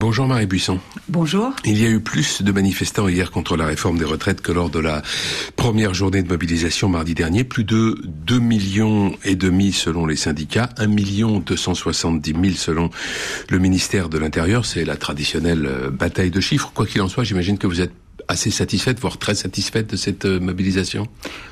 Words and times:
Bonjour 0.00 0.28
Marie 0.28 0.46
Buisson. 0.46 0.78
Bonjour. 1.08 1.56
Il 1.64 1.76
y 1.76 1.84
a 1.84 1.88
eu 1.88 1.98
plus 1.98 2.42
de 2.42 2.52
manifestants 2.52 3.08
hier 3.08 3.32
contre 3.32 3.56
la 3.56 3.66
réforme 3.66 3.98
des 3.98 4.04
retraites 4.04 4.40
que 4.40 4.52
lors 4.52 4.70
de 4.70 4.78
la 4.78 5.02
première 5.56 5.92
journée 5.92 6.22
de 6.22 6.28
mobilisation 6.28 6.88
mardi 6.88 7.14
dernier. 7.14 7.42
Plus 7.42 7.64
de 7.64 8.00
2 8.04 8.38
millions 8.38 9.16
et 9.24 9.34
demi 9.34 9.72
selon 9.72 10.06
les 10.06 10.14
syndicats, 10.14 10.68
1 10.76 10.86
million 10.86 11.40
270 11.40 12.30
000 12.30 12.44
selon 12.54 12.90
le 13.50 13.58
ministère 13.58 14.08
de 14.08 14.18
l'Intérieur. 14.18 14.66
C'est 14.66 14.84
la 14.84 14.96
traditionnelle 14.96 15.66
euh, 15.66 15.90
bataille 15.90 16.30
de 16.30 16.40
chiffres. 16.40 16.70
Quoi 16.72 16.86
qu'il 16.86 17.02
en 17.02 17.08
soit, 17.08 17.24
j'imagine 17.24 17.58
que 17.58 17.66
vous 17.66 17.80
êtes 17.80 17.92
assez 18.28 18.50
satisfaite, 18.50 19.00
voire 19.00 19.16
très 19.16 19.34
satisfaite 19.34 19.90
de 19.90 19.96
cette 19.96 20.26
euh, 20.26 20.38
mobilisation? 20.38 21.06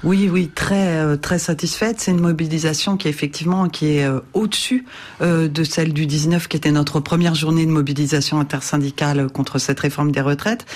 Oui, 0.04 0.29
oui, 0.30 0.50
très 0.54 0.98
euh, 0.98 1.16
très 1.16 1.38
satisfaite. 1.38 2.00
C'est 2.00 2.10
une 2.10 2.20
mobilisation 2.20 2.98
qui 2.98 3.09
est 3.09 3.10
effectivement 3.10 3.68
qui 3.68 3.96
est 3.96 4.04
euh, 4.04 4.20
au-dessus 4.34 4.84
de 5.20 5.64
celle 5.64 5.95
du 5.95 6.06
19, 6.06 6.46
qui 6.48 6.56
était 6.56 6.70
notre 6.70 7.00
première 7.00 7.34
journée 7.34 7.64
de 7.64 7.70
mobilisation 7.70 8.38
intersyndicale 8.38 9.28
contre 9.30 9.59
cette 9.59 9.80
réforme 9.80 10.12
des 10.12 10.20
retraites. 10.20 10.66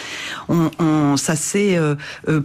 On, 0.48 0.70
on 0.78 1.16
ça 1.18 1.36
s'est 1.36 1.78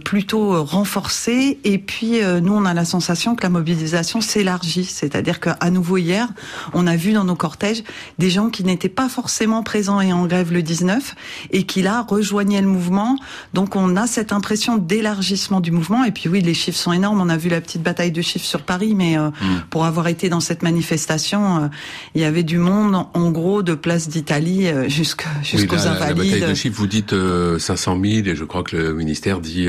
plutôt 0.04 0.62
renforcé 0.62 1.58
et 1.64 1.78
puis 1.78 2.20
nous 2.42 2.52
on 2.52 2.64
a 2.66 2.74
la 2.74 2.84
sensation 2.84 3.34
que 3.34 3.42
la 3.42 3.48
mobilisation 3.48 4.20
s'élargit, 4.20 4.84
c'est-à-dire 4.84 5.40
qu'à 5.40 5.70
nouveau 5.70 5.96
hier, 5.96 6.28
on 6.74 6.86
a 6.86 6.96
vu 6.96 7.12
dans 7.12 7.24
nos 7.24 7.34
cortèges 7.34 7.82
des 8.18 8.28
gens 8.28 8.50
qui 8.50 8.64
n'étaient 8.64 8.88
pas 8.88 9.08
forcément 9.08 9.62
présents 9.62 10.00
et 10.00 10.12
en 10.12 10.26
grève 10.26 10.52
le 10.52 10.62
19 10.62 11.14
et 11.52 11.62
qui 11.64 11.82
là 11.82 12.04
rejoignaient 12.06 12.60
le 12.60 12.68
mouvement 12.68 13.16
donc 13.56 13.74
on 13.74 13.96
a 13.96 14.06
cette 14.06 14.34
impression 14.34 14.76
d'élargissement 14.76 15.62
du 15.62 15.70
mouvement. 15.70 16.04
Et 16.04 16.10
puis 16.10 16.28
oui, 16.28 16.42
les 16.42 16.52
chiffres 16.52 16.76
sont 16.76 16.92
énormes. 16.92 17.22
On 17.22 17.30
a 17.30 17.38
vu 17.38 17.48
la 17.48 17.62
petite 17.62 17.82
bataille 17.82 18.12
de 18.12 18.20
chiffres 18.20 18.44
sur 18.44 18.60
Paris, 18.60 18.94
mais 18.94 19.16
euh, 19.16 19.28
mm. 19.28 19.62
pour 19.70 19.86
avoir 19.86 20.08
été 20.08 20.28
dans 20.28 20.40
cette 20.40 20.62
manifestation, 20.62 21.64
euh, 21.64 21.68
il 22.14 22.20
y 22.20 22.24
avait 22.26 22.42
du 22.42 22.58
monde, 22.58 23.06
en 23.14 23.30
gros, 23.30 23.62
de 23.62 23.72
place 23.72 24.10
d'Italie 24.10 24.66
euh, 24.66 24.90
jusqu'aux 24.90 25.24
oui, 25.54 25.66
Invalides. 25.72 25.98
La 25.98 26.14
bataille 26.14 26.50
de 26.50 26.54
chiffres, 26.54 26.76
vous 26.76 26.86
dites 26.86 27.14
500 27.58 27.98
000 28.04 28.26
et 28.26 28.36
je 28.36 28.44
crois 28.44 28.62
que 28.62 28.76
le 28.76 28.92
ministère 28.92 29.40
dit 29.40 29.68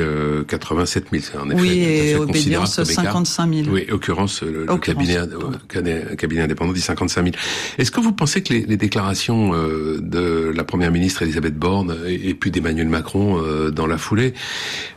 87 0.50 1.06
000. 1.10 1.24
C'est 1.24 1.38
en 1.38 1.50
effet 1.50 1.62
oui, 1.62 1.80
et 1.80 2.16
obédience 2.18 2.84
55 2.84 3.54
000. 3.54 3.70
Oui, 3.70 3.88
occurrence, 3.90 4.42
le, 4.42 4.66
cabinet, 4.80 5.18
cabinet 6.18 6.42
indépendant 6.42 6.74
dit 6.74 6.82
55 6.82 7.24
000. 7.24 7.36
Est-ce 7.78 7.92
que 7.92 8.02
vous 8.02 8.12
pensez 8.12 8.44
que 8.44 8.54
les, 8.54 8.66
les 8.66 8.76
déclarations 8.76 9.54
de 9.54 10.52
la 10.54 10.64
première 10.66 10.92
ministre 10.92 11.22
Elisabeth 11.22 11.58
Borne 11.58 11.96
et, 12.06 12.32
et 12.32 12.34
puis 12.34 12.52
d'Emmanuel 12.52 12.90
Macron 12.90 13.38
euh, 13.42 13.72
dans 13.78 13.88
la 13.88 13.98
foulée, 13.98 14.34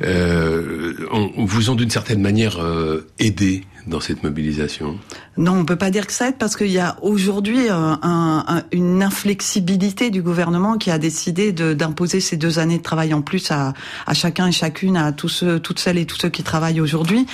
euh, 0.02 0.94
on, 1.12 1.44
vous 1.44 1.70
ont 1.70 1.76
d'une 1.76 1.90
certaine 1.90 2.20
manière 2.20 2.58
euh, 2.58 3.06
aidé 3.18 3.64
dans 3.86 4.00
cette 4.00 4.22
mobilisation 4.22 4.98
Non, 5.36 5.52
on 5.52 5.64
peut 5.64 5.76
pas 5.76 5.90
dire 5.90 6.06
que 6.06 6.12
ça 6.12 6.28
aide 6.28 6.36
parce 6.38 6.56
qu'il 6.56 6.70
y 6.70 6.78
a 6.78 6.96
aujourd'hui 7.02 7.68
euh, 7.68 7.94
un, 8.02 8.62
une 8.72 9.02
inflexibilité 9.02 10.10
du 10.10 10.22
gouvernement 10.22 10.76
qui 10.78 10.90
a 10.90 10.98
décidé 10.98 11.52
d'imposer 11.52 12.20
ces 12.20 12.36
deux 12.36 12.58
années 12.58 12.78
de 12.78 12.82
travail 12.82 13.14
en 13.14 13.22
plus 13.22 13.50
à, 13.50 13.74
à 14.06 14.14
chacun 14.14 14.48
et 14.48 14.52
chacune, 14.52 14.96
à 14.96 15.12
tous 15.12 15.28
ceux, 15.28 15.60
toutes 15.60 15.78
celles 15.78 15.98
et 15.98 16.06
tous 16.06 16.18
ceux 16.20 16.28
qui 16.28 16.42
travaillent 16.42 16.80
aujourd'hui 16.80 17.26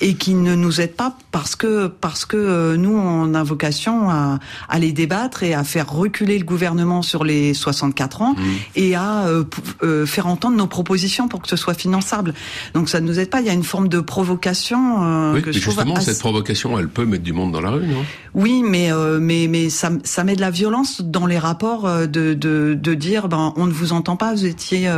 et 0.00 0.14
qui 0.14 0.34
ne 0.34 0.54
nous 0.54 0.80
aident 0.80 0.96
pas 0.96 1.16
parce 1.30 1.56
que 1.56 1.86
parce 1.86 2.24
que 2.24 2.36
euh, 2.36 2.76
nous 2.76 2.96
on 2.96 3.34
a 3.34 3.42
vocation 3.42 4.10
à, 4.10 4.38
à 4.68 4.78
les 4.78 4.92
débattre 4.92 5.42
et 5.42 5.54
à 5.54 5.64
faire 5.64 5.90
reculer 5.90 6.38
le 6.38 6.44
gouvernement 6.44 7.02
sur 7.02 7.24
les 7.24 7.54
64 7.54 8.22
ans 8.22 8.34
mmh. 8.34 8.42
et 8.76 8.94
à 8.94 9.26
euh, 9.26 10.06
faire 10.06 10.26
entendre 10.26 10.56
nos 10.56 10.66
propositions 10.66 11.28
pour 11.28 11.42
que 11.42 11.48
ce 11.48 11.56
soit 11.56 11.74
finançable. 11.74 12.34
Donc 12.74 12.88
ça 12.88 13.00
ne 13.00 13.06
nous 13.06 13.20
aide 13.20 13.30
pas. 13.30 13.40
Il 13.40 13.46
y 13.46 13.50
a 13.50 13.54
une 13.54 13.64
forme 13.64 13.88
de 13.88 14.00
provocation 14.00 15.40
que 15.42 15.52
je 15.52 15.60
trouve 15.60 15.80
cette 16.00 16.18
provocation, 16.18 16.78
elle 16.78 16.88
peut 16.88 17.04
mettre 17.04 17.22
du 17.24 17.32
monde 17.32 17.52
dans 17.52 17.60
la 17.60 17.70
rue, 17.70 17.86
non? 17.86 18.04
Oui, 18.34 18.62
mais 18.64 18.90
euh, 18.90 19.18
mais 19.20 19.46
mais 19.48 19.68
ça, 19.68 19.90
ça 20.04 20.24
met 20.24 20.36
de 20.36 20.40
la 20.40 20.50
violence 20.50 21.02
dans 21.02 21.26
les 21.26 21.38
rapports 21.38 21.86
euh, 21.86 22.06
de 22.06 22.32
de, 22.32 22.78
de 22.80 22.94
dire 22.94 23.28
ben 23.28 23.52
on 23.56 23.66
ne 23.66 23.72
vous 23.72 23.92
entend 23.92 24.16
pas, 24.16 24.32
vous 24.32 24.46
étiez 24.46 24.88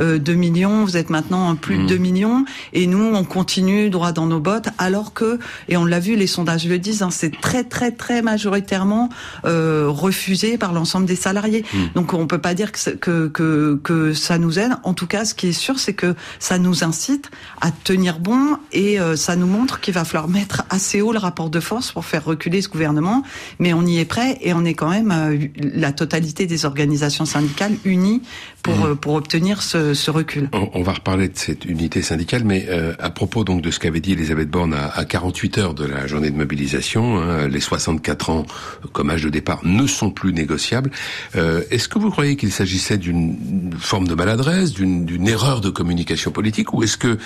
euh, 0.00 0.18
2 0.18 0.32
millions, 0.34 0.84
vous 0.84 0.96
êtes 0.96 1.10
maintenant 1.10 1.54
plus 1.54 1.78
de 1.78 1.86
2 1.86 1.96
mmh. 1.96 2.00
millions, 2.00 2.44
et 2.72 2.86
nous 2.86 3.04
on 3.04 3.24
continue 3.24 3.90
droit 3.90 4.12
dans 4.12 4.26
nos 4.26 4.40
bottes, 4.40 4.68
alors 4.78 5.12
que 5.12 5.38
et 5.68 5.76
on 5.76 5.84
l'a 5.84 6.00
vu, 6.00 6.16
les 6.16 6.26
sondages 6.26 6.66
le 6.66 6.78
disent, 6.78 7.02
hein, 7.02 7.10
c'est 7.10 7.38
très 7.40 7.64
très 7.64 7.92
très 7.92 8.22
majoritairement 8.22 9.10
euh, 9.44 9.86
refusé 9.88 10.56
par 10.56 10.72
l'ensemble 10.72 11.04
des 11.04 11.16
salariés. 11.16 11.64
Mmh. 11.72 11.78
Donc 11.94 12.14
on 12.14 12.26
peut 12.26 12.38
pas 12.38 12.54
dire 12.54 12.72
que, 12.72 12.90
que 12.90 13.28
que 13.28 13.78
que 13.82 14.14
ça 14.14 14.38
nous 14.38 14.58
aide. 14.58 14.72
En 14.82 14.94
tout 14.94 15.06
cas, 15.06 15.26
ce 15.26 15.34
qui 15.34 15.48
est 15.48 15.52
sûr, 15.52 15.78
c'est 15.78 15.94
que 15.94 16.14
ça 16.38 16.58
nous 16.58 16.84
incite 16.84 17.30
à 17.60 17.70
tenir 17.70 18.18
bon 18.18 18.56
et 18.72 18.98
ça 19.16 19.36
nous 19.36 19.46
montre 19.46 19.80
qu'il 19.80 19.94
va 19.94 20.04
falloir 20.04 20.28
mettre 20.38 20.62
assez 20.70 21.00
haut 21.00 21.12
le 21.12 21.18
rapport 21.18 21.50
de 21.50 21.60
force 21.60 21.90
pour 21.90 22.04
faire 22.04 22.24
reculer 22.24 22.62
ce 22.62 22.68
gouvernement, 22.68 23.22
mais 23.58 23.72
on 23.72 23.84
y 23.84 23.98
est 23.98 24.04
prêt 24.04 24.38
et 24.40 24.52
on 24.54 24.64
est 24.64 24.74
quand 24.74 24.90
même 24.90 25.10
euh, 25.10 25.36
la 25.56 25.92
totalité 25.92 26.46
des 26.46 26.64
organisations 26.64 27.24
syndicales 27.24 27.74
unies 27.84 28.22
pour 28.62 28.76
mmh. 28.76 28.86
euh, 28.86 28.94
pour 28.94 29.14
obtenir 29.14 29.62
ce, 29.62 29.94
ce 29.94 30.10
recul. 30.10 30.48
On, 30.52 30.82
va 30.82 30.92
reparler 30.92 31.28
de 31.28 31.36
cette 31.36 31.64
unité 31.64 32.02
syndicale, 32.02 32.44
mais 32.44 32.66
euh, 32.68 32.94
à 32.98 33.10
propos 33.10 33.42
donc 33.44 33.62
de 33.62 33.70
ce 33.70 33.78
qu'avait 33.80 34.00
dit 34.00 34.12
Elisabeth 34.12 34.48
Borne 34.48 34.74
à, 34.74 34.86
à 34.88 35.04
48 35.04 35.58
heures 35.58 35.74
de 35.74 35.84
la 35.84 36.06
journée 36.06 36.30
de 36.30 36.36
mobilisation, 36.36 37.18
hein, 37.18 37.48
les 37.48 37.60
64 37.60 38.30
ans 38.30 38.46
comme 38.92 39.10
âge 39.10 39.22
de 39.22 39.30
départ 39.30 39.60
ne 39.64 39.86
sont 39.86 40.10
plus 40.10 40.32
négociables. 40.32 40.90
est-ce 41.34 41.88
que 41.88 41.98
vous 41.98 42.10
croyez 42.10 42.36
qu'il 42.36 42.52
s'agissait 42.52 42.98
d'une 42.98 43.72
forme 43.78 44.06
de 44.06 44.14
maladresse, 44.14 44.72
d'une 44.72 45.28
erreur 45.28 45.60
de 45.60 45.70
communication 45.70 46.30
politique, 46.30 46.72
ou 46.72 46.82
est-ce 46.82 46.96
que 46.96 47.18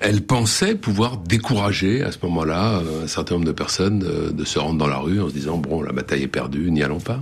elle 0.00 0.22
pensait 0.22 0.74
pouvoir 0.74 1.16
décourager 1.16 2.02
à 2.02 2.12
ce 2.12 2.18
moment-là 2.22 2.59
un 2.60 3.06
certain 3.06 3.34
nombre 3.34 3.46
de 3.46 3.52
personnes 3.52 4.04
euh, 4.04 4.30
de 4.30 4.44
se 4.44 4.58
rendre 4.58 4.78
dans 4.78 4.86
la 4.86 4.98
rue 4.98 5.20
en 5.20 5.28
se 5.28 5.34
disant 5.34 5.56
bon 5.58 5.82
la 5.82 5.92
bataille 5.92 6.22
est 6.22 6.28
perdue, 6.28 6.70
n'y 6.70 6.82
allons 6.82 7.00
pas. 7.00 7.20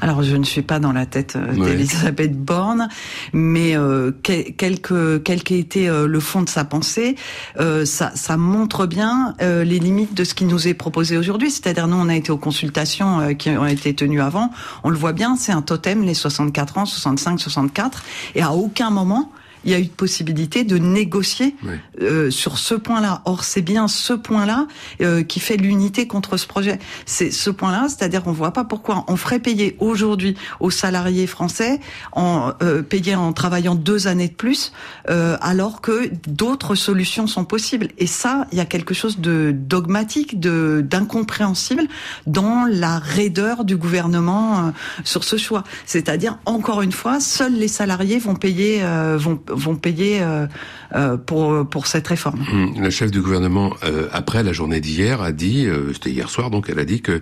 Alors 0.00 0.22
je 0.22 0.36
ne 0.36 0.44
suis 0.44 0.62
pas 0.62 0.78
dans 0.78 0.92
la 0.92 1.06
tête 1.06 1.36
euh, 1.36 1.52
d'Elisabeth 1.52 2.36
Borne, 2.36 2.88
mais 3.32 3.76
euh, 3.76 4.12
quel, 4.22 4.80
que, 4.80 5.18
quel 5.18 5.42
qu'ait 5.42 5.58
été 5.58 5.88
le 5.88 6.20
fond 6.20 6.42
de 6.42 6.48
sa 6.48 6.64
pensée, 6.64 7.16
ça, 7.56 8.12
ça 8.14 8.36
montre 8.36 8.86
bien 8.86 9.34
les 9.40 9.78
limites 9.78 10.14
de 10.14 10.24
ce 10.24 10.34
qui 10.34 10.44
nous 10.44 10.68
est 10.68 10.74
proposé 10.74 11.16
aujourd'hui. 11.16 11.50
C'est-à-dire 11.50 11.88
nous 11.88 11.96
on 11.96 12.08
a 12.08 12.14
été 12.14 12.30
aux 12.30 12.38
consultations 12.38 13.34
qui 13.34 13.50
ont 13.50 13.66
été 13.66 13.94
tenues 13.94 14.20
avant, 14.20 14.50
on 14.84 14.90
le 14.90 14.96
voit 14.96 15.12
bien, 15.12 15.36
c'est 15.36 15.52
un 15.52 15.62
totem 15.62 16.02
les 16.02 16.14
64 16.14 16.78
ans, 16.78 16.86
65, 16.86 17.40
64, 17.40 18.04
et 18.34 18.42
à 18.42 18.52
aucun 18.52 18.90
moment 18.90 19.32
il 19.66 19.72
y 19.72 19.74
a 19.74 19.80
eu 19.80 19.86
possibilité 19.86 20.64
de 20.64 20.78
négocier 20.78 21.56
euh, 22.00 22.30
sur 22.30 22.56
ce 22.58 22.74
point-là. 22.74 23.22
Or, 23.24 23.44
c'est 23.44 23.62
bien 23.62 23.88
ce 23.88 24.12
point-là 24.12 24.66
euh, 25.00 25.22
qui 25.22 25.40
fait 25.40 25.56
l'unité 25.56 26.06
contre 26.06 26.36
ce 26.36 26.46
projet. 26.46 26.78
C'est 27.04 27.30
ce 27.30 27.50
point-là, 27.50 27.86
c'est-à-dire 27.88 28.22
qu'on 28.22 28.32
voit 28.32 28.52
pas 28.52 28.64
pourquoi 28.64 29.04
on 29.08 29.16
ferait 29.16 29.40
payer 29.40 29.76
aujourd'hui 29.80 30.36
aux 30.60 30.70
salariés 30.70 31.26
français 31.26 31.80
en 32.12 32.52
euh, 32.62 32.82
payer 32.82 33.16
en 33.16 33.32
travaillant 33.32 33.74
deux 33.74 34.06
années 34.06 34.28
de 34.28 34.34
plus, 34.34 34.72
euh, 35.10 35.36
alors 35.40 35.80
que 35.80 36.10
d'autres 36.28 36.74
solutions 36.74 37.26
sont 37.26 37.44
possibles. 37.44 37.88
Et 37.98 38.06
ça, 38.06 38.46
il 38.52 38.58
y 38.58 38.60
a 38.60 38.64
quelque 38.64 38.94
chose 38.94 39.18
de 39.18 39.52
dogmatique, 39.52 40.38
de 40.38 40.84
d'incompréhensible 40.84 41.82
dans 42.26 42.64
la 42.68 42.98
raideur 42.98 43.64
du 43.64 43.76
gouvernement 43.76 44.58
euh, 44.58 44.70
sur 45.04 45.24
ce 45.24 45.36
choix. 45.36 45.64
C'est-à-dire, 45.86 46.38
encore 46.46 46.82
une 46.82 46.92
fois, 46.92 47.20
seuls 47.20 47.54
les 47.54 47.68
salariés 47.68 48.18
vont 48.18 48.34
payer 48.36 48.82
vont 49.16 49.40
vont 49.56 49.76
payer 49.76 50.22
euh, 50.22 50.46
euh, 50.94 51.16
pour 51.16 51.68
pour 51.68 51.86
cette 51.86 52.06
réforme. 52.06 52.44
Hum, 52.52 52.74
la 52.80 52.90
chef 52.90 53.10
du 53.10 53.20
gouvernement 53.20 53.74
euh, 53.84 54.08
après 54.12 54.42
la 54.42 54.52
journée 54.52 54.80
d'hier 54.80 55.22
a 55.22 55.32
dit, 55.32 55.66
c'était 55.92 56.10
hier 56.10 56.28
soir 56.28 56.50
donc, 56.50 56.68
elle 56.68 56.78
a 56.78 56.84
dit 56.84 57.00
que 57.00 57.20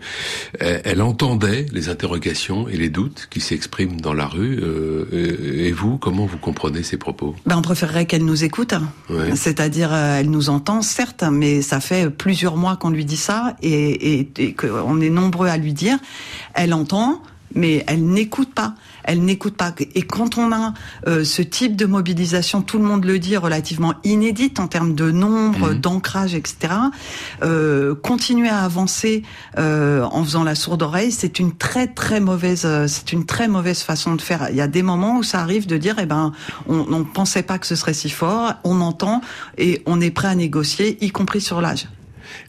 elle 0.58 1.02
entendait 1.02 1.66
les 1.72 1.88
interrogations 1.88 2.68
et 2.68 2.76
les 2.76 2.88
doutes 2.88 3.28
qui 3.30 3.40
s'expriment 3.40 4.00
dans 4.00 4.12
la 4.12 4.26
rue. 4.26 4.60
Et, 5.12 5.72
vous, 5.72 5.98
comment 5.98 6.26
vous 6.26 6.38
comprenez 6.38 6.82
ces 6.82 6.96
propos? 6.96 7.34
Ben 7.46 7.56
on 7.56 7.62
préférerait 7.62 8.06
qu'elle 8.06 8.24
nous 8.24 8.44
écoute. 8.44 8.72
Hein. 8.72 8.88
C'est-à-dire, 9.34 9.92
elle 9.92 10.30
nous 10.30 10.50
entend 10.50 10.82
certes, 10.82 11.24
mais 11.30 11.62
ça 11.62 11.80
fait 11.80 12.10
plusieurs 12.10 12.56
mois 12.56 12.76
qu'on 12.76 12.90
lui 12.90 13.04
dit 13.04 13.16
ça 13.16 13.56
et, 13.62 14.20
et, 14.20 14.30
et 14.38 14.54
qu'on 14.54 15.00
est 15.00 15.10
nombreux 15.10 15.48
à 15.48 15.56
lui 15.56 15.72
dire. 15.72 15.98
Elle 16.54 16.74
entend 16.74 17.22
mais 17.54 17.84
elle 17.87 18.04
n'écoute 18.04 18.53
pas. 18.54 18.75
Elle 19.04 19.25
n'écoute 19.25 19.56
pas. 19.56 19.75
Et 19.94 20.03
quand 20.03 20.38
on 20.38 20.53
a 20.53 20.73
euh, 21.06 21.25
ce 21.25 21.43
type 21.43 21.76
de 21.76 21.87
mobilisation, 21.87 22.62
tout 22.62 22.78
le 22.78 22.84
monde 22.84 23.05
le 23.05 23.19
dit, 23.19 23.37
relativement 23.37 23.94
inédite 24.05 24.61
en 24.61 24.67
termes 24.67 24.94
de 24.94 25.11
nombre, 25.11 25.73
mmh. 25.73 25.75
d'ancrage, 25.75 26.34
etc. 26.34 26.75
Euh, 27.43 27.94
continuer 27.94 28.49
à 28.49 28.61
avancer 28.61 29.23
euh, 29.58 30.02
en 30.02 30.25
faisant 30.25 30.44
la 30.44 30.55
sourde 30.55 30.82
oreille, 30.82 31.12
c'est 31.12 31.38
une 31.38 31.55
très 31.55 31.87
très 31.87 32.20
mauvaise, 32.20 32.62
euh, 32.64 32.87
c'est 32.88 33.12
une 33.12 33.26
très 33.26 33.49
mauvaise 33.49 33.82
façon 33.82 34.14
de 34.14 34.23
faire. 34.23 34.49
Il 34.50 34.56
y 34.56 34.61
a 34.61 34.69
des 34.69 34.82
moments 34.82 35.19
où 35.19 35.23
ça 35.23 35.40
arrive 35.40 35.67
de 35.67 35.76
dire, 35.76 35.96
eh 36.00 36.06
ben, 36.06 36.32
on 36.67 36.84
ne 36.84 37.05
pensait 37.05 37.43
pas 37.43 37.58
que 37.58 37.67
ce 37.67 37.76
serait 37.76 37.94
si 37.94 38.11
fort, 38.11 38.55
on 38.64 38.81
entend 38.81 39.20
et 39.58 39.82
on 39.87 40.00
est 40.00 40.11
prêt 40.11 40.28
à 40.28 40.34
négocier, 40.34 40.99
y 41.05 41.11
compris 41.11 41.40
sur 41.40 41.61
l'âge. 41.61 41.87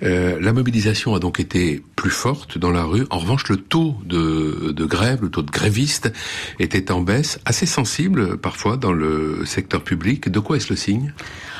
Euh, 0.04 0.38
la 0.40 0.54
mobilisation 0.54 1.16
a 1.16 1.20
donc 1.20 1.40
été 1.40 1.84
plus 1.96 2.10
forte 2.10 2.58
dans 2.58 2.72
la 2.72 2.84
rue. 2.84 3.06
En 3.10 3.20
revanche, 3.20 3.48
le 3.50 3.58
taux 3.58 3.96
de, 4.06 4.72
de 4.72 4.86
grève, 4.86 5.20
le 5.22 5.30
taux 5.30 5.42
de 5.42 5.52
grévistes 5.52 6.12
était 6.60 6.92
en 6.92 7.02
baisse, 7.02 7.40
assez 7.46 7.66
sensible 7.66 8.38
parfois 8.38 8.78
dans 8.78 8.94
le 8.94 9.46
secteur 9.46 9.84
public. 9.84 10.30
De 10.30 10.40
quoi 10.40 10.58
est-ce 10.58 10.70
le 10.70 10.76
signe? 10.76 11.14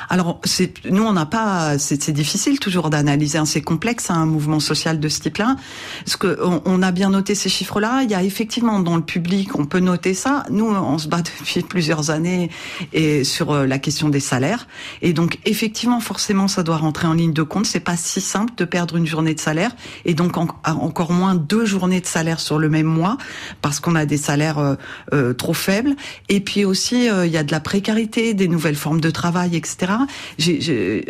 Alors, 0.08 0.40
nous, 0.88 1.02
on 1.02 1.12
n'a 1.12 1.26
pas, 1.26 1.78
c'est, 1.78 2.10
difficile 2.10 2.60
toujours 2.60 2.90
d'analyser, 2.90 3.40
c'est 3.44 3.62
complexe 3.62 4.10
un 4.10 4.26
mouvement 4.26 4.60
social 4.60 5.00
de 5.00 5.08
ce 5.08 5.20
type-là. 5.20 5.56
Parce 6.04 6.16
que 6.16 6.38
on, 6.64 6.82
a 6.82 6.92
bien 6.92 7.10
noté 7.10 7.34
ces 7.34 7.48
chiffres-là. 7.48 8.02
Il 8.04 8.10
y 8.10 8.14
a 8.14 8.22
effectivement 8.22 8.78
dans 8.80 8.96
le 8.96 9.02
public, 9.02 9.58
on 9.58 9.64
peut 9.64 9.80
noter 9.80 10.14
ça. 10.14 10.44
Nous, 10.50 10.66
on 10.66 10.98
se 10.98 11.08
bat 11.08 11.22
depuis 11.40 11.62
plusieurs 11.62 12.10
années 12.10 12.50
et 12.92 13.24
sur 13.24 13.50
euh, 13.50 13.66
la 13.66 13.78
question 13.78 14.08
des 14.08 14.20
salaires. 14.20 14.68
Et 15.02 15.12
donc, 15.12 15.38
effectivement, 15.44 16.00
forcément, 16.00 16.48
ça 16.48 16.62
doit 16.62 16.76
rentrer 16.76 17.06
en 17.06 17.14
ligne 17.14 17.32
de 17.32 17.42
compte. 17.42 17.66
C'est 17.66 17.80
pas 17.80 17.96
si 17.96 18.15
simple 18.20 18.52
de 18.56 18.64
perdre 18.64 18.96
une 18.96 19.06
journée 19.06 19.34
de 19.34 19.40
salaire 19.40 19.70
et 20.04 20.14
donc 20.14 20.36
encore 20.36 21.12
moins 21.12 21.34
deux 21.34 21.64
journées 21.64 22.00
de 22.00 22.06
salaire 22.06 22.40
sur 22.40 22.58
le 22.58 22.68
même 22.68 22.86
mois 22.86 23.16
parce 23.62 23.80
qu'on 23.80 23.94
a 23.94 24.06
des 24.06 24.16
salaires 24.16 24.58
euh, 24.58 24.74
euh, 25.12 25.32
trop 25.32 25.54
faibles. 25.54 25.94
Et 26.28 26.40
puis 26.40 26.64
aussi, 26.64 27.06
il 27.06 27.30
y 27.30 27.36
a 27.36 27.42
de 27.42 27.52
la 27.52 27.60
précarité, 27.60 28.34
des 28.34 28.48
nouvelles 28.48 28.76
formes 28.76 29.00
de 29.00 29.10
travail, 29.10 29.56
etc 29.56 29.86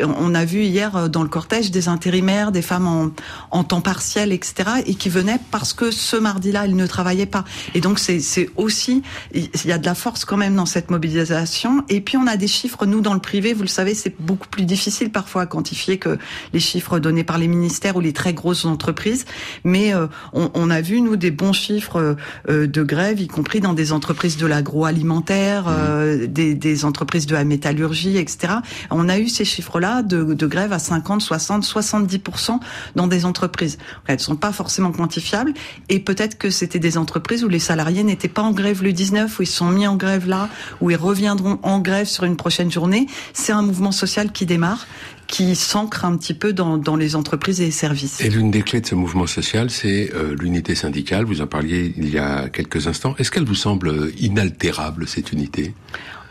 on 0.01 0.35
a 0.35 0.45
vu 0.45 0.63
hier 0.63 0.97
euh, 0.97 1.09
dans 1.09 1.23
le 1.23 1.29
cortège 1.29 1.71
des 1.71 1.89
intérimaires, 1.89 2.53
des 2.53 2.63
femmes 2.63 3.13
en, 3.51 3.65
temps 3.65 3.81
partiel, 3.81 4.33
etc., 4.33 4.71
et 4.87 4.95
qui 4.95 5.09
venaient 5.09 5.41
parce 5.51 5.73
que 5.73 5.91
ce 5.91 6.17
mardi-là, 6.17 6.65
elles 6.65 6.77
ne 6.77 6.87
travaillaient 6.87 7.27
pas. 7.27 7.45
Et 7.75 7.81
donc 7.81 7.99
c'est 7.99 8.51
aussi, 8.57 9.03
il 9.35 9.49
y 9.65 9.73
a 9.73 9.79
de 9.79 9.87
la 9.87 9.95
force 9.95 10.25
quand 10.25 10.37
même 10.37 10.55
dans 10.55 10.67
cette 10.67 10.91
mobilisation. 10.91 11.83
Et 11.89 12.01
puis 12.01 12.17
on 12.17 12.27
a 12.27 12.37
des 12.37 12.47
chiffres, 12.47 12.87
nous 12.87 13.01
dans 13.01 13.15
le 13.15 13.21
privé, 13.21 13.53
vous 13.53 13.63
le 13.63 13.69
savez, 13.69 13.95
c'est 13.95 14.15
beaucoup 14.21 14.49
plus 14.49 14.65
difficile 14.65 15.11
parfois 15.11 15.43
à 15.43 15.47
quantifier 15.47 15.99
que 15.99 16.19
les 16.53 16.61
chiffres 16.61 16.96
donnés 17.01 17.25
par 17.25 17.39
les 17.39 17.49
ministères 17.49 17.97
ou 17.97 18.01
les 18.01 18.13
très 18.13 18.35
grosses 18.35 18.65
entreprises. 18.65 19.25
Mais 19.65 19.95
euh, 19.95 20.07
on, 20.33 20.71
a 20.71 20.81
vu 20.81 21.01
nous 21.01 21.17
des 21.17 21.31
bons 21.31 21.53
chiffres 21.53 22.17
euh, 22.49 22.67
de 22.67 22.83
grève, 22.83 23.21
y 23.21 23.29
compris 23.29 23.61
dans 23.61 23.73
des 23.73 23.93
entreprises 23.93 24.37
de 24.37 24.47
l'agroalimentaire, 24.47 25.67
mmh. 25.69 26.27
des, 26.27 26.55
des 26.55 26.85
entreprises 26.85 27.27
de 27.27 27.35
la 27.35 27.45
métallurgie, 27.45 28.17
etc. 28.19 28.55
On 28.91 29.09
a 29.09 29.19
eu 29.19 29.29
ces 29.29 29.45
chiffres-là 29.45 30.03
de, 30.03 30.35
de 30.35 30.47
grève 30.47 30.73
à 30.73 30.79
50, 30.79 31.21
60, 31.21 31.65
70% 31.65 32.61
dans 32.95 33.07
des 33.07 33.25
entreprises. 33.25 33.79
Elles 34.07 34.17
ne 34.17 34.21
sont 34.21 34.37
pas 34.37 34.53
forcément 34.53 34.93
quantifiables 34.93 35.53
et 35.89 36.01
peut-être 36.01 36.39
que 36.39 36.51
c'était 36.51 36.79
des 36.79 36.99
entreprises 36.99 37.45
où 37.45 37.49
les 37.49 37.59
salariés 37.59 38.03
n'étaient 38.03 38.29
pas 38.29 38.43
en 38.43 38.53
grève 38.53 38.83
le 38.83 38.93
19, 38.93 39.39
où 39.39 39.43
ils 39.43 39.47
sont 39.47 39.71
mis 39.71 39.87
en 39.87 39.97
grève 39.97 40.29
là, 40.29 40.49
où 40.81 40.91
ils 40.91 40.97
reviendront 40.97 41.59
en 41.63 41.81
grève 41.81 42.07
sur 42.07 42.25
une 42.25 42.37
prochaine 42.37 42.71
journée. 42.71 43.07
C'est 43.33 43.53
un 43.53 43.63
mouvement 43.63 43.93
social 43.93 44.33
qui 44.33 44.47
démarre 44.47 44.87
qui 45.27 45.57
s'ancre 45.57 46.05
un 46.05 46.17
petit 46.17 46.35
peu 46.35 46.53
dans, 46.53 46.79
dans, 46.79 46.97
les 46.97 47.17
entreprises 47.17 47.61
et 47.61 47.67
les 47.67 47.71
services. 47.71 48.21
Et 48.21 48.31
l'une 48.31 48.51
des 48.51 48.63
clés 48.63 48.81
de 48.81 48.87
ce 48.87 48.95
mouvement 48.95 49.27
social, 49.27 49.71
c'est 49.71 50.13
euh, 50.15 50.37
l'unité 50.39 50.75
syndicale. 50.75 51.25
Vous 51.25 51.41
en 51.41 51.47
parliez 51.47 51.93
il 51.97 52.09
y 52.09 52.19
a 52.19 52.49
quelques 52.49 52.87
instants. 52.87 53.15
Est-ce 53.19 53.31
qu'elle 53.31 53.45
vous 53.45 53.55
semble 53.55 54.13
inaltérable, 54.19 55.09
cette 55.09 55.33
unité? 55.33 55.75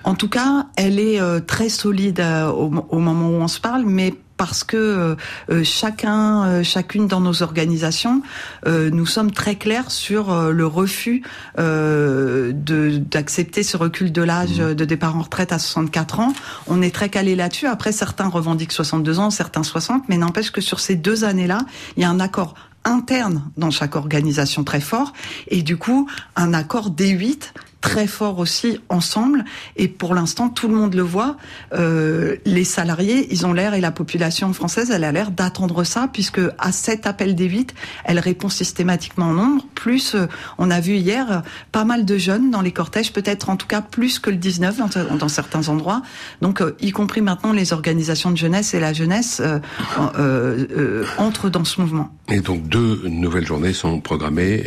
En 0.05 0.13
tout 0.13 0.29
cas, 0.29 0.67
elle 0.75 0.99
est 0.99 1.19
euh, 1.19 1.39
très 1.39 1.67
solide 1.67 2.19
euh, 2.19 2.47
au, 2.49 2.99
moment 2.99 3.29
où 3.29 3.41
on 3.41 3.47
se 3.47 3.59
parle, 3.59 3.85
mais 3.85 4.13
parce 4.37 4.63
que 4.63 5.15
euh, 5.49 5.63
chacun, 5.63 6.61
chacune 6.61 7.07
dans 7.07 7.21
nos 7.21 7.41
organisations, 7.41 8.21
nous 8.65 9.05
sommes 9.05 9.31
très 9.31 9.55
clairs 9.55 9.91
sur 9.91 10.51
le 10.51 10.67
refus 10.67 11.23
d'accepter 11.57 13.63
ce 13.63 13.77
recul 13.77 14.11
de 14.11 14.21
l'âge 14.21 14.59
mmh. 14.59 14.73
de 14.73 14.85
départ 14.85 15.15
en 15.15 15.21
retraite 15.21 15.53
à 15.53 15.59
64 15.59 16.19
ans. 16.19 16.33
On 16.67 16.81
est 16.81 16.93
très 16.93 17.07
calé 17.07 17.37
là-dessus. 17.37 17.65
Après, 17.65 17.93
certains 17.93 18.27
revendiquent 18.27 18.73
62 18.73 19.19
ans, 19.19 19.29
certains 19.29 19.63
60, 19.63 20.03
mais 20.09 20.17
n'empêche 20.17 20.51
que 20.51 20.59
sur 20.59 20.81
ces 20.81 20.95
deux 20.95 21.23
années-là, 21.23 21.59
il 21.95 22.03
y 22.03 22.05
a 22.05 22.09
un 22.09 22.19
accord 22.19 22.55
interne 22.83 23.41
dans 23.55 23.71
chaque 23.71 23.95
organisation 23.95 24.65
très 24.65 24.81
fort, 24.81 25.13
et 25.47 25.63
du 25.63 25.77
coup, 25.77 26.09
un 26.35 26.53
accord 26.53 26.91
D8 26.91 27.53
très 27.85 28.07
fort 28.07 28.39
aussi 28.39 28.79
ensemble. 28.89 29.45
Et 29.75 29.87
pour 29.87 30.15
l'instant, 30.15 30.49
tout 30.49 30.67
le 30.67 30.73
monde 30.73 30.95
le 30.95 31.03
voit. 31.03 31.37
Euh, 31.73 32.35
les 32.43 32.63
salariés, 32.63 33.27
ils 33.29 33.45
ont 33.45 33.53
l'air, 33.53 33.75
et 33.75 33.81
la 33.81 33.91
population 33.91 34.51
française, 34.53 34.89
elle 34.89 35.03
a 35.03 35.11
l'air 35.11 35.29
d'attendre 35.29 35.83
ça, 35.83 36.09
puisque 36.11 36.41
à 36.57 36.71
cet 36.71 37.05
appel 37.05 37.35
des 37.35 37.45
8, 37.45 37.75
elle 38.05 38.17
répond 38.17 38.49
systématiquement 38.49 39.27
en 39.27 39.33
nombre. 39.33 39.65
Plus, 39.75 40.15
euh, 40.15 40.25
on 40.57 40.71
a 40.71 40.79
vu 40.79 40.93
hier, 40.93 41.43
pas 41.71 41.85
mal 41.85 42.05
de 42.05 42.17
jeunes 42.17 42.49
dans 42.49 42.61
les 42.61 42.71
cortèges, 42.71 43.13
peut-être 43.13 43.51
en 43.51 43.55
tout 43.55 43.67
cas 43.67 43.81
plus 43.81 44.17
que 44.17 44.31
le 44.31 44.37
19 44.37 44.77
dans, 45.19 45.29
certains 45.29 45.69
endroits. 45.69 46.01
Donc, 46.41 46.61
euh, 46.61 46.75
y 46.81 46.89
compris 46.89 47.21
maintenant 47.21 47.53
les 47.53 47.71
organisations 47.71 48.31
de 48.31 48.37
jeunesse 48.37 48.73
et 48.73 48.79
la 48.79 48.93
jeunesse 48.93 49.43
euh, 49.43 51.03
entrent 51.19 51.51
dans 51.51 51.65
ce 51.65 51.81
mouvement. 51.81 52.09
Et 52.29 52.39
donc, 52.39 52.67
deux 52.67 53.03
nouvelles 53.07 53.45
journées 53.45 53.73
sont 53.73 54.01
programmées 54.01 54.63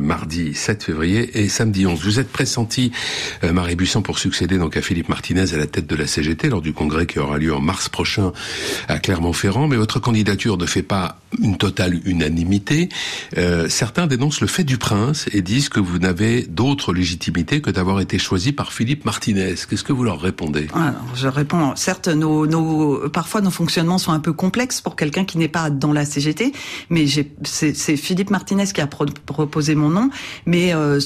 mardi 0.00 0.54
7 0.54 0.82
février 0.82 1.38
et 1.40 1.48
samedi 1.48 1.86
11. 1.86 2.02
Vous 2.02 2.18
êtes 2.18 2.28
senti 2.28 2.47
euh, 3.44 3.52
Marie 3.52 3.76
Buisson 3.76 4.02
pour 4.02 4.18
succéder 4.18 4.58
donc 4.58 4.76
à 4.76 4.82
Philippe 4.82 5.08
Martinez 5.08 5.54
à 5.54 5.56
la 5.56 5.66
tête 5.66 5.86
de 5.86 5.96
la 5.96 6.06
CGT 6.06 6.48
lors 6.48 6.62
du 6.62 6.72
congrès 6.72 7.06
qui 7.06 7.18
aura 7.18 7.38
lieu 7.38 7.54
en 7.54 7.60
mars 7.60 7.88
prochain 7.88 8.32
à 8.88 8.98
Clermont-Ferrand. 8.98 9.68
Mais 9.68 9.76
votre 9.76 10.00
candidature 10.00 10.56
ne 10.56 10.66
fait 10.66 10.82
pas 10.82 11.18
une 11.40 11.58
totale 11.58 12.00
unanimité. 12.06 12.88
Euh, 13.36 13.68
certains 13.68 14.06
dénoncent 14.06 14.40
le 14.40 14.46
fait 14.46 14.64
du 14.64 14.78
prince 14.78 15.26
et 15.32 15.42
disent 15.42 15.68
que 15.68 15.80
vous 15.80 15.98
n'avez 15.98 16.42
d'autre 16.42 16.92
légitimité 16.92 17.60
que 17.60 17.70
d'avoir 17.70 18.00
été 18.00 18.18
choisi 18.18 18.52
par 18.52 18.72
Philippe 18.72 19.04
Martinez. 19.04 19.54
Qu'est-ce 19.68 19.84
que 19.84 19.92
vous 19.92 20.04
leur 20.04 20.20
répondez? 20.20 20.68
Alors, 20.72 20.94
Je 21.14 21.28
réponds, 21.28 21.76
certes, 21.76 22.08
nos, 22.08 22.46
nos, 22.46 23.08
parfois 23.10 23.40
nos 23.40 23.50
fonctionnements 23.50 23.98
sont 23.98 24.12
un 24.12 24.20
peu 24.20 24.32
complexes 24.32 24.80
pour 24.80 24.96
quelqu'un 24.96 25.24
qui 25.24 25.38
n'est 25.38 25.48
pas 25.48 25.70
dans 25.70 25.92
la 25.92 26.04
CGT, 26.04 26.52
mais 26.90 27.04
c'est 27.44 27.96
Philippe 27.96 28.30
Martinez 28.30 28.66
qui 28.72 28.80
a 28.80 28.86
proposé 28.86 29.74
mon 29.74 29.90
nom, 29.90 30.10
mais 30.46 30.72
euh, 30.74 31.00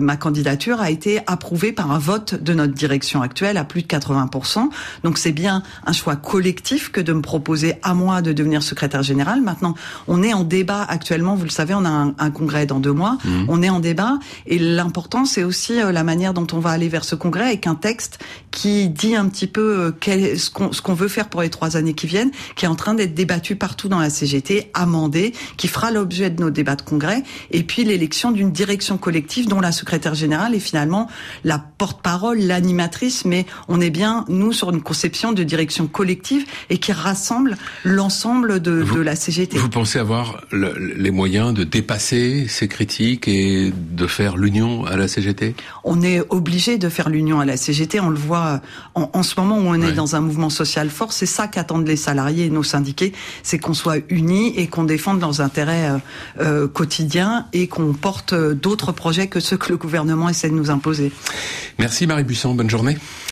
ma 0.00 0.16
candidature 0.16 0.67
a 0.76 0.90
été 0.90 1.20
approuvée 1.26 1.72
par 1.72 1.90
un 1.90 1.98
vote 1.98 2.34
de 2.34 2.54
notre 2.54 2.74
direction 2.74 3.22
actuelle 3.22 3.56
à 3.56 3.64
plus 3.64 3.82
de 3.82 3.86
80%. 3.86 4.68
Donc 5.04 5.18
c'est 5.18 5.32
bien 5.32 5.62
un 5.86 5.92
choix 5.92 6.16
collectif 6.16 6.90
que 6.90 7.00
de 7.00 7.12
me 7.12 7.22
proposer 7.22 7.74
à 7.82 7.94
moi 7.94 8.22
de 8.22 8.32
devenir 8.32 8.62
secrétaire 8.62 9.02
général. 9.02 9.40
Maintenant, 9.40 9.74
on 10.06 10.22
est 10.22 10.32
en 10.32 10.44
débat 10.44 10.82
actuellement, 10.82 11.34
vous 11.34 11.44
le 11.44 11.50
savez, 11.50 11.74
on 11.74 11.84
a 11.84 12.12
un, 12.18 12.30
congrès 12.30 12.66
dans 12.66 12.78
deux 12.78 12.92
mois, 12.92 13.18
mmh. 13.24 13.44
on 13.48 13.62
est 13.62 13.70
en 13.70 13.80
débat 13.80 14.18
et 14.46 14.58
l'important 14.58 15.24
c'est 15.24 15.44
aussi 15.44 15.80
euh, 15.80 15.92
la 15.92 16.04
manière 16.04 16.34
dont 16.34 16.46
on 16.52 16.58
va 16.58 16.70
aller 16.70 16.88
vers 16.88 17.04
ce 17.04 17.14
congrès 17.14 17.44
avec 17.44 17.66
un 17.66 17.74
texte 17.74 18.18
qui 18.50 18.88
dit 18.88 19.16
un 19.16 19.28
petit 19.28 19.46
peu 19.46 19.78
euh, 19.78 19.90
quel, 19.98 20.38
ce 20.38 20.50
qu'on 20.50 20.94
veut 20.94 21.08
faire 21.08 21.28
pour 21.28 21.42
les 21.42 21.50
trois 21.50 21.76
années 21.76 21.94
qui 21.94 22.06
viennent, 22.06 22.30
qui 22.56 22.64
est 22.64 22.68
en 22.68 22.74
train 22.74 22.94
d'être 22.94 23.14
débattu 23.14 23.56
partout 23.56 23.88
dans 23.88 23.98
la 23.98 24.10
CGT, 24.10 24.70
amendé, 24.74 25.32
qui 25.56 25.68
fera 25.68 25.90
l'objet 25.90 26.30
de 26.30 26.42
nos 26.42 26.50
débats 26.50 26.76
de 26.76 26.82
congrès, 26.82 27.22
et 27.50 27.62
puis 27.62 27.84
l'élection 27.84 28.30
d'une 28.30 28.52
direction 28.52 28.98
collective 28.98 29.48
dont 29.48 29.60
la 29.60 29.72
secrétaire 29.72 30.14
générale 30.14 30.54
est 30.58 30.60
finalement 30.60 31.08
la 31.44 31.58
porte-parole, 31.78 32.38
l'animatrice, 32.38 33.24
mais 33.24 33.46
on 33.68 33.80
est 33.80 33.90
bien, 33.90 34.24
nous, 34.28 34.52
sur 34.52 34.70
une 34.70 34.82
conception 34.82 35.32
de 35.32 35.42
direction 35.42 35.86
collective 35.86 36.44
et 36.70 36.78
qui 36.78 36.92
rassemble 36.92 37.56
l'ensemble 37.84 38.60
de, 38.60 38.82
de, 38.82 39.00
la 39.00 39.16
CGT. 39.16 39.58
Vous 39.58 39.68
pensez 39.68 39.98
avoir 39.98 40.42
les 40.52 41.10
moyens 41.10 41.54
de 41.54 41.64
dépasser 41.64 42.46
ces 42.48 42.68
critiques 42.68 43.28
et 43.28 43.72
de 43.72 44.06
faire 44.06 44.36
l'union 44.36 44.84
à 44.84 44.96
la 44.96 45.08
CGT 45.08 45.54
On 45.84 46.02
est 46.02 46.20
obligé 46.28 46.78
de 46.78 46.88
faire 46.88 47.08
l'union 47.08 47.40
à 47.40 47.44
la 47.44 47.56
CGT, 47.56 48.00
on 48.00 48.10
le 48.10 48.18
voit 48.18 48.60
en, 48.94 49.10
en 49.12 49.22
ce 49.22 49.38
moment 49.40 49.58
où 49.58 49.66
on 49.66 49.74
est 49.74 49.92
dans 49.92 50.16
un 50.16 50.20
mouvement 50.20 50.50
social 50.50 50.90
fort, 50.90 51.12
c'est 51.12 51.26
ça 51.26 51.48
qu'attendent 51.48 51.86
les 51.86 51.96
salariés 51.96 52.46
et 52.46 52.50
nos 52.50 52.62
syndiqués, 52.62 53.12
c'est 53.42 53.58
qu'on 53.58 53.74
soit 53.74 53.98
unis 54.08 54.52
et 54.56 54.66
qu'on 54.66 54.84
défende 54.84 55.20
leurs 55.20 55.40
intérêts 55.40 55.90
euh, 55.90 55.98
euh 56.40 56.68
quotidiens 56.68 57.46
et 57.52 57.66
qu'on 57.68 57.92
porte 57.92 58.34
d'autres 58.34 58.92
projets 58.92 59.28
que 59.28 59.40
ceux 59.40 59.56
que 59.56 59.70
le 59.70 59.76
gouvernement 59.76 60.28
Merci 61.78 62.06
Marie 62.06 62.24
Buisson, 62.24 62.54
bonne 62.54 62.70
journée. 62.70 62.96